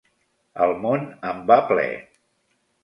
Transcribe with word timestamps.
El 0.67 0.73
món 0.85 1.05
en 1.33 1.45
va 1.53 1.61
ple! 1.69 1.87